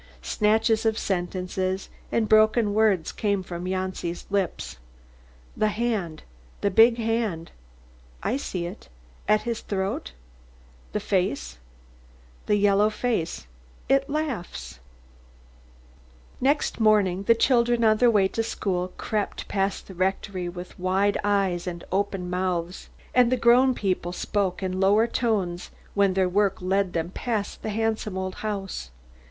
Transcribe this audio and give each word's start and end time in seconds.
Snatches 0.23 0.83
of 0.83 0.97
sentences 0.97 1.87
and 2.11 2.27
broken 2.27 2.73
words 2.73 3.11
came 3.11 3.43
from 3.43 3.65
Janci's 3.67 4.25
lips: 4.31 4.77
"The 5.55 5.67
hand 5.67 6.23
the 6.61 6.71
big 6.71 6.97
hand 6.97 7.51
I 8.23 8.35
see 8.35 8.65
it 8.65 8.89
at 9.27 9.43
his 9.43 9.59
throat 9.59 10.13
the 10.91 10.99
face 10.99 11.59
the 12.47 12.55
yellow 12.55 12.89
face 12.89 13.45
it 13.87 14.09
laughs" 14.09 14.79
Next 16.41 16.79
morning 16.79 17.21
the 17.25 17.35
children 17.35 17.83
on 17.83 17.97
their 17.97 18.09
way 18.09 18.27
to 18.29 18.41
school 18.41 18.93
crept 18.97 19.47
past 19.47 19.85
the 19.85 19.93
rectory 19.93 20.49
with 20.49 20.79
wide 20.79 21.19
eyes 21.23 21.67
and 21.67 21.83
open 21.91 22.27
mouths. 22.27 22.89
And 23.13 23.31
the 23.31 23.37
grown 23.37 23.75
people 23.75 24.13
spoke 24.13 24.63
in 24.63 24.79
lower 24.79 25.05
tones 25.05 25.69
when 25.93 26.15
their 26.15 26.27
work 26.27 26.59
led 26.59 26.93
them 26.93 27.11
past 27.11 27.61
the 27.61 27.69
handsome 27.69 28.17
old 28.17 28.33
house. 28.41 28.89